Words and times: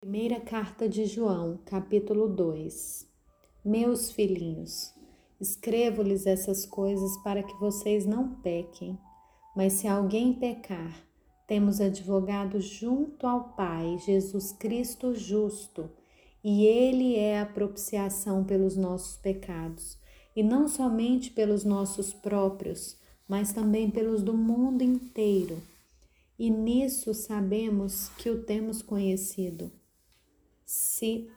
Primeira 0.00 0.38
carta 0.38 0.88
de 0.88 1.06
João, 1.06 1.58
capítulo 1.66 2.28
2. 2.28 3.04
Meus 3.64 4.12
filhinhos, 4.12 4.94
escrevo-lhes 5.40 6.24
essas 6.24 6.64
coisas 6.64 7.16
para 7.24 7.42
que 7.42 7.52
vocês 7.58 8.06
não 8.06 8.36
pequem. 8.36 8.96
Mas 9.56 9.72
se 9.72 9.88
alguém 9.88 10.32
pecar, 10.32 11.04
temos 11.48 11.80
advogado 11.80 12.60
junto 12.60 13.26
ao 13.26 13.52
Pai, 13.54 13.98
Jesus 13.98 14.52
Cristo 14.52 15.16
justo, 15.16 15.90
e 16.44 16.64
ele 16.64 17.16
é 17.16 17.40
a 17.40 17.46
propiciação 17.46 18.44
pelos 18.44 18.76
nossos 18.76 19.16
pecados, 19.16 19.98
e 20.34 20.44
não 20.44 20.68
somente 20.68 21.32
pelos 21.32 21.64
nossos 21.64 22.14
próprios, 22.14 22.96
mas 23.28 23.52
também 23.52 23.90
pelos 23.90 24.22
do 24.22 24.32
mundo 24.32 24.82
inteiro. 24.82 25.60
E 26.38 26.48
nisso 26.50 27.12
sabemos 27.12 28.10
que 28.10 28.30
o 28.30 28.44
temos 28.44 28.80
conhecido 28.80 29.72
se 30.68 31.30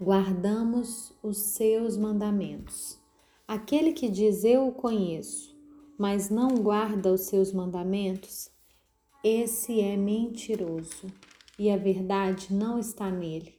guardamos 0.00 1.12
os 1.22 1.36
seus 1.36 1.96
mandamentos. 1.96 2.98
Aquele 3.46 3.92
que 3.92 4.08
diz 4.08 4.42
eu 4.42 4.66
o 4.66 4.72
conheço, 4.72 5.56
mas 5.96 6.28
não 6.28 6.56
guarda 6.56 7.12
os 7.12 7.20
seus 7.20 7.52
mandamentos, 7.52 8.50
esse 9.22 9.80
é 9.80 9.96
mentiroso 9.96 11.06
e 11.56 11.70
a 11.70 11.76
verdade 11.76 12.52
não 12.52 12.80
está 12.80 13.08
nele. 13.12 13.54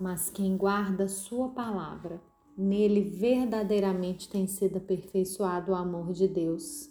Mas 0.00 0.30
quem 0.30 0.56
guarda 0.56 1.06
sua 1.06 1.50
palavra, 1.50 2.18
nele 2.56 3.02
verdadeiramente 3.02 4.26
tem 4.26 4.46
sido 4.46 4.78
aperfeiçoado 4.78 5.72
o 5.72 5.74
amor 5.74 6.14
de 6.14 6.26
Deus. 6.26 6.88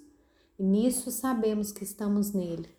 E 0.59 0.63
nisso 0.63 1.09
sabemos 1.09 1.71
que 1.71 1.83
estamos 1.83 2.31
nele. 2.31 2.76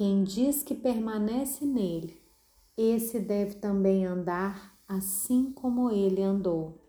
Quem 0.00 0.24
diz 0.24 0.62
que 0.62 0.74
permanece 0.74 1.66
nele, 1.66 2.18
esse 2.74 3.20
deve 3.20 3.56
também 3.56 4.06
andar 4.06 4.80
assim 4.88 5.52
como 5.52 5.90
ele 5.90 6.22
andou. 6.22 6.80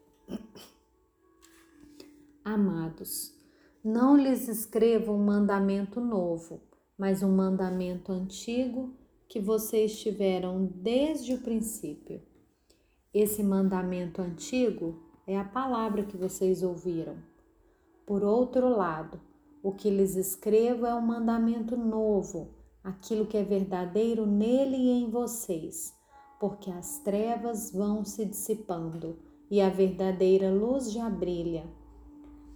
Amados, 2.41 3.37
não 3.83 4.15
lhes 4.15 4.47
escrevo 4.47 5.11
um 5.11 5.25
mandamento 5.25 5.99
novo, 5.99 6.61
mas 6.97 7.21
um 7.21 7.35
mandamento 7.35 8.13
antigo 8.13 8.93
que 9.27 9.41
vocês 9.41 9.99
tiveram 9.99 10.71
desde 10.73 11.33
o 11.33 11.41
princípio. 11.41 12.21
Esse 13.13 13.43
mandamento 13.43 14.21
antigo 14.21 15.03
é 15.27 15.37
a 15.37 15.43
palavra 15.43 16.05
que 16.05 16.15
vocês 16.15 16.63
ouviram. 16.63 17.17
Por 18.05 18.23
outro 18.23 18.69
lado, 18.69 19.19
o 19.61 19.73
que 19.73 19.89
lhes 19.89 20.15
escrevo 20.15 20.85
é 20.85 20.95
um 20.95 21.01
mandamento 21.01 21.75
novo 21.75 22.60
aquilo 22.83 23.25
que 23.25 23.37
é 23.37 23.43
verdadeiro 23.43 24.25
nele 24.25 24.75
e 24.75 24.89
em 24.89 25.09
vocês, 25.09 25.93
porque 26.39 26.71
as 26.71 26.99
trevas 26.99 27.71
vão 27.71 28.03
se 28.03 28.25
dissipando 28.25 29.17
e 29.49 29.61
a 29.61 29.69
verdadeira 29.69 30.49
luz 30.49 30.91
já 30.91 31.09
brilha. 31.09 31.65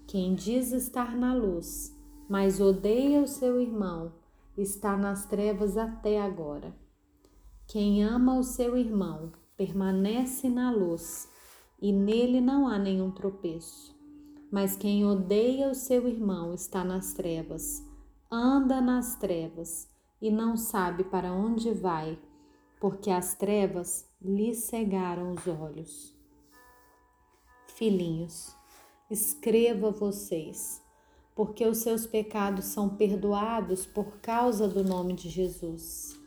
Quem 0.07 0.33
diz 0.33 0.71
estar 0.71 1.15
na 1.15 1.33
luz, 1.33 1.95
mas 2.27 2.59
odeia 2.59 3.21
o 3.21 3.27
seu 3.27 3.59
irmão, 3.59 4.13
está 4.57 4.95
nas 4.97 5.25
trevas 5.25 5.77
até 5.77 6.21
agora. 6.21 6.75
Quem 7.67 8.03
ama 8.03 8.37
o 8.37 8.43
seu 8.43 8.77
irmão 8.77 9.31
permanece 9.57 10.49
na 10.49 10.71
luz, 10.71 11.29
e 11.81 11.91
nele 11.91 12.39
não 12.39 12.67
há 12.67 12.79
nenhum 12.79 13.11
tropeço. 13.11 13.93
Mas 14.51 14.75
quem 14.75 15.05
odeia 15.05 15.69
o 15.69 15.75
seu 15.75 16.07
irmão 16.07 16.53
está 16.53 16.83
nas 16.83 17.13
trevas, 17.13 17.83
anda 18.31 18.79
nas 18.79 19.15
trevas 19.15 19.93
e 20.21 20.31
não 20.31 20.55
sabe 20.57 21.03
para 21.03 21.31
onde 21.31 21.71
vai, 21.71 22.17
porque 22.79 23.09
as 23.09 23.35
trevas 23.35 24.09
lhe 24.21 24.53
cegaram 24.53 25.33
os 25.33 25.47
olhos. 25.47 26.15
Filhinhos, 27.67 28.55
escreva 29.09 29.91
vocês, 29.91 30.81
porque 31.35 31.65
os 31.65 31.79
seus 31.79 32.07
pecados 32.07 32.65
são 32.65 32.95
perdoados 32.95 33.85
por 33.85 34.19
causa 34.19 34.67
do 34.67 34.83
nome 34.83 35.13
de 35.13 35.29
Jesus. 35.29 36.19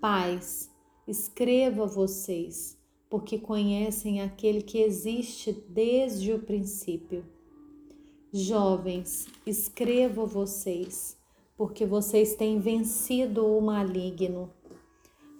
Pais, 0.00 0.70
escreva 1.06 1.86
vocês, 1.86 2.78
porque 3.10 3.38
conhecem 3.38 4.22
aquele 4.22 4.62
que 4.62 4.78
existe 4.78 5.52
desde 5.52 6.32
o 6.32 6.38
princípio. 6.38 7.24
Jovens, 8.32 9.28
escreva 9.46 10.24
vocês, 10.24 11.18
porque 11.56 11.86
vocês 11.86 12.34
têm 12.34 12.58
vencido 12.58 13.46
o 13.46 13.60
maligno. 13.60 14.52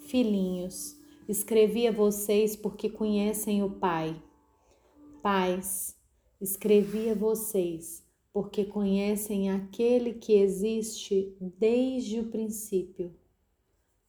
Filhinhos, 0.07 0.97
escrevi 1.29 1.87
a 1.87 1.93
vocês 1.93 2.57
porque 2.57 2.89
conhecem 2.89 3.63
o 3.63 3.71
Pai. 3.71 4.21
Pais, 5.23 5.97
escrevi 6.41 7.11
a 7.11 7.15
vocês 7.15 8.03
porque 8.33 8.65
conhecem 8.65 9.51
aquele 9.51 10.15
que 10.15 10.33
existe 10.33 11.37
desde 11.41 12.21
o 12.21 12.31
princípio. 12.31 13.15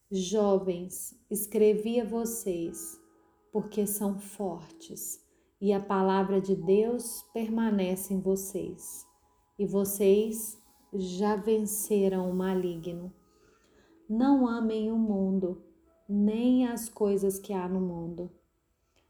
Jovens, 0.09 1.13
escrevi 1.29 1.99
a 1.99 2.05
vocês 2.05 2.99
porque 3.51 3.85
são 3.85 4.19
fortes 4.19 5.23
e 5.63 5.71
a 5.71 5.79
palavra 5.79 6.41
de 6.41 6.57
Deus 6.57 7.23
permanece 7.33 8.13
em 8.13 8.19
vocês, 8.19 9.07
e 9.57 9.65
vocês 9.65 10.61
já 10.93 11.35
venceram 11.35 12.29
o 12.29 12.33
maligno. 12.33 13.11
Não 14.07 14.47
amem 14.47 14.91
o 14.91 14.97
mundo, 14.97 15.63
nem 16.07 16.67
as 16.67 16.87
coisas 16.87 17.39
que 17.39 17.51
há 17.51 17.67
no 17.67 17.81
mundo. 17.81 18.29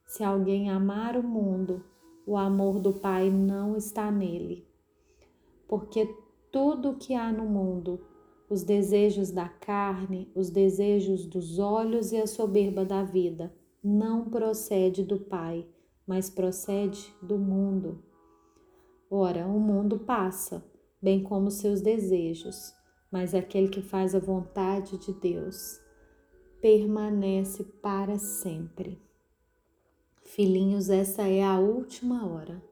Se 0.05 0.23
alguém 0.23 0.69
amar 0.69 1.17
o 1.17 1.23
mundo, 1.23 1.83
o 2.25 2.37
amor 2.37 2.79
do 2.79 2.93
Pai 2.93 3.29
não 3.29 3.75
está 3.75 4.11
nele. 4.11 4.65
Porque 5.67 6.05
tudo 6.51 6.91
o 6.91 6.95
que 6.95 7.15
há 7.15 7.31
no 7.31 7.45
mundo, 7.45 8.05
os 8.49 8.63
desejos 8.63 9.31
da 9.31 9.49
carne, 9.49 10.31
os 10.35 10.49
desejos 10.49 11.25
dos 11.25 11.59
olhos 11.59 12.11
e 12.11 12.17
a 12.17 12.27
soberba 12.27 12.85
da 12.85 13.03
vida, 13.03 13.53
não 13.83 14.29
procede 14.29 15.03
do 15.03 15.19
Pai, 15.19 15.67
mas 16.07 16.29
procede 16.29 17.13
do 17.21 17.37
mundo. 17.37 18.03
Ora, 19.09 19.47
o 19.47 19.59
mundo 19.59 19.99
passa 19.99 20.63
bem 21.03 21.21
como 21.21 21.51
seus 21.51 21.81
desejos, 21.81 22.73
mas 23.11 23.35
aquele 23.35 23.67
que 23.67 23.81
faz 23.81 24.15
a 24.15 24.19
vontade 24.19 24.97
de 24.97 25.11
Deus 25.11 25.77
permanece 26.61 27.65
para 27.81 28.17
sempre. 28.17 28.97
Filhinhos, 30.23 30.89
essa 30.89 31.23
é 31.23 31.43
a 31.43 31.59
última 31.59 32.25
hora. 32.25 32.63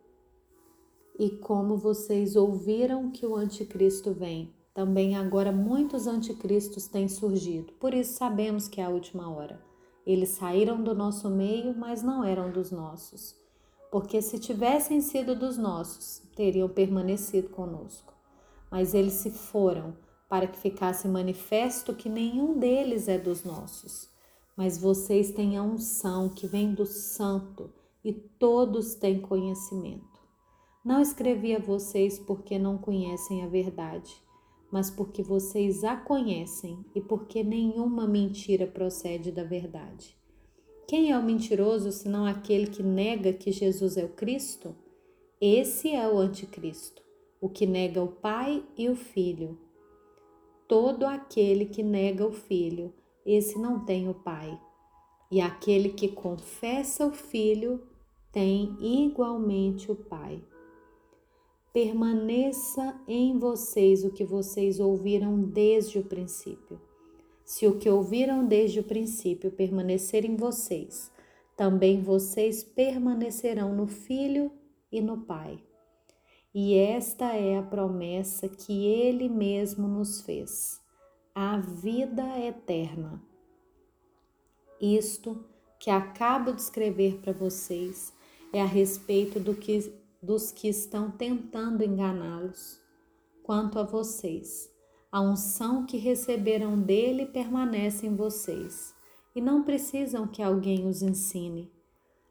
E 1.19 1.29
como 1.29 1.75
vocês 1.75 2.37
ouviram 2.37 3.11
que 3.11 3.25
o 3.25 3.35
anticristo 3.35 4.13
vem, 4.13 4.55
também 4.73 5.17
agora 5.17 5.51
muitos 5.51 6.07
anticristos 6.07 6.87
têm 6.87 7.09
surgido. 7.09 7.73
Por 7.73 7.93
isso 7.93 8.13
sabemos 8.13 8.69
que 8.69 8.79
é 8.79 8.85
a 8.85 8.89
última 8.89 9.29
hora. 9.29 9.61
Eles 10.07 10.29
saíram 10.29 10.81
do 10.81 10.95
nosso 10.95 11.29
meio, 11.29 11.75
mas 11.77 12.01
não 12.01 12.23
eram 12.23 12.49
dos 12.49 12.71
nossos. 12.71 13.35
Porque 13.91 14.21
se 14.21 14.39
tivessem 14.39 15.01
sido 15.01 15.35
dos 15.35 15.57
nossos, 15.57 16.23
teriam 16.33 16.69
permanecido 16.69 17.49
conosco 17.49 18.20
mas 18.71 18.93
eles 18.93 19.13
se 19.13 19.29
foram 19.29 19.97
para 20.29 20.47
que 20.47 20.57
ficasse 20.57 21.09
manifesto 21.09 21.93
que 21.93 22.07
nenhum 22.07 22.57
deles 22.57 23.09
é 23.09 23.17
dos 23.17 23.43
nossos. 23.43 24.09
Mas 24.55 24.77
vocês 24.77 25.31
têm 25.31 25.57
a 25.57 25.63
unção 25.63 26.29
que 26.29 26.47
vem 26.47 26.73
do 26.73 26.85
Santo 26.85 27.69
e 28.03 28.13
todos 28.13 28.95
têm 28.95 29.19
conhecimento. 29.19 30.21
Não 30.85 31.01
escrevi 31.01 31.53
a 31.53 31.59
vocês 31.59 32.17
porque 32.17 32.57
não 32.57 32.77
conhecem 32.77 33.43
a 33.43 33.47
verdade, 33.47 34.15
mas 34.71 34.89
porque 34.89 35.21
vocês 35.21 35.83
a 35.83 35.97
conhecem 35.97 36.83
e 36.95 37.01
porque 37.01 37.43
nenhuma 37.43 38.07
mentira 38.07 38.65
procede 38.65 39.31
da 39.31 39.43
verdade. 39.43 40.15
Quem 40.87 41.11
é 41.11 41.17
o 41.17 41.23
mentiroso 41.23 41.91
senão 41.91 42.25
aquele 42.25 42.67
que 42.67 42.81
nega 42.81 43.33
que 43.33 43.51
Jesus 43.51 43.97
é 43.97 44.05
o 44.05 44.09
Cristo? 44.09 44.73
Esse 45.39 45.89
é 45.93 46.07
o 46.09 46.17
anticristo 46.17 47.00
o 47.41 47.49
que 47.49 47.65
nega 47.65 48.03
o 48.03 48.07
Pai 48.07 48.63
e 48.77 48.87
o 48.87 48.95
Filho. 48.95 49.57
Todo 50.67 51.05
aquele 51.07 51.65
que 51.65 51.81
nega 51.81 52.25
o 52.25 52.31
Filho, 52.31 52.93
esse 53.25 53.57
não 53.57 53.83
tem 53.83 54.07
o 54.07 54.13
Pai. 54.13 54.57
E 55.31 55.41
aquele 55.41 55.89
que 55.89 56.07
confessa 56.07 57.05
o 57.05 57.11
Filho 57.11 57.81
tem 58.31 58.77
igualmente 58.79 59.91
o 59.91 59.95
Pai. 59.95 60.41
Permaneça 61.73 63.01
em 63.07 63.39
vocês 63.39 64.03
o 64.03 64.11
que 64.11 64.23
vocês 64.23 64.79
ouviram 64.79 65.41
desde 65.41 65.97
o 65.97 66.03
princípio. 66.03 66.79
Se 67.43 67.65
o 67.65 67.79
que 67.79 67.89
ouviram 67.89 68.45
desde 68.45 68.79
o 68.79 68.83
princípio 68.83 69.51
permanecer 69.51 70.25
em 70.25 70.35
vocês, 70.35 71.11
também 71.57 72.01
vocês 72.01 72.63
permanecerão 72.63 73.75
no 73.75 73.87
Filho 73.87 74.51
e 74.91 75.01
no 75.01 75.17
Pai. 75.21 75.59
E 76.53 76.75
esta 76.75 77.33
é 77.33 77.57
a 77.57 77.63
promessa 77.63 78.49
que 78.49 78.85
ele 78.85 79.29
mesmo 79.29 79.87
nos 79.87 80.21
fez, 80.21 80.81
a 81.33 81.57
vida 81.57 82.37
eterna. 82.39 83.23
Isto 84.79 85.45
que 85.79 85.89
acabo 85.89 86.51
de 86.51 86.61
escrever 86.61 87.19
para 87.19 87.31
vocês 87.31 88.13
é 88.51 88.61
a 88.61 88.65
respeito 88.65 89.39
do 89.39 89.55
que, 89.55 89.93
dos 90.21 90.51
que 90.51 90.67
estão 90.67 91.09
tentando 91.09 91.83
enganá-los. 91.83 92.79
Quanto 93.43 93.79
a 93.79 93.83
vocês, 93.83 94.69
a 95.11 95.21
unção 95.21 95.85
que 95.85 95.97
receberam 95.97 96.79
dele 96.79 97.25
permanece 97.25 98.05
em 98.05 98.15
vocês 98.15 98.93
e 99.35 99.41
não 99.41 99.63
precisam 99.63 100.27
que 100.27 100.43
alguém 100.43 100.87
os 100.87 101.01
ensine. 101.01 101.71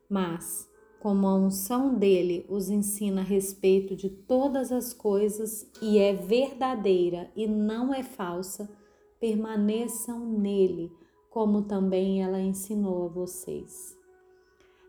Mas, 0.09 0.70
como 1.00 1.26
a 1.26 1.35
unção 1.35 1.94
dele 1.94 2.44
os 2.47 2.69
ensina 2.69 3.23
a 3.23 3.25
respeito 3.25 3.97
de 3.97 4.11
todas 4.11 4.70
as 4.70 4.93
coisas 4.93 5.67
e 5.81 5.99
é 5.99 6.12
verdadeira 6.12 7.31
e 7.35 7.47
não 7.47 7.93
é 7.93 8.02
falsa, 8.02 8.70
permaneçam 9.19 10.20
nele, 10.20 10.93
como 11.31 11.62
também 11.62 12.23
ela 12.23 12.38
ensinou 12.38 13.06
a 13.06 13.08
vocês. 13.08 13.97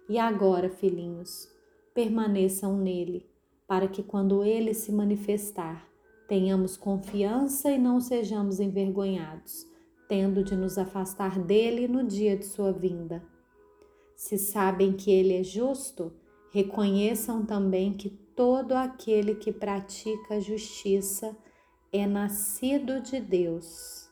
E 0.09 0.19
agora, 0.19 0.69
filhinhos, 0.69 1.47
permaneçam 1.93 2.77
nele, 2.77 3.25
para 3.65 3.87
que 3.87 4.03
quando 4.03 4.43
ele 4.43 4.73
se 4.73 4.91
manifestar, 4.91 5.87
tenhamos 6.27 6.75
confiança 6.75 7.71
e 7.71 7.77
não 7.77 8.01
sejamos 8.01 8.59
envergonhados, 8.59 9.65
tendo 10.09 10.43
de 10.43 10.57
nos 10.57 10.77
afastar 10.77 11.39
dele 11.39 11.87
no 11.87 12.03
dia 12.03 12.35
de 12.35 12.45
sua 12.45 12.73
vinda 12.73 13.30
se 14.21 14.37
sabem 14.37 14.93
que 14.93 15.09
ele 15.09 15.33
é 15.33 15.43
justo, 15.43 16.13
reconheçam 16.53 17.43
também 17.43 17.91
que 17.91 18.07
todo 18.07 18.73
aquele 18.73 19.33
que 19.33 19.51
pratica 19.51 20.39
justiça 20.39 21.35
é 21.91 22.05
nascido 22.05 23.01
de 23.01 23.19
Deus. 23.19 24.10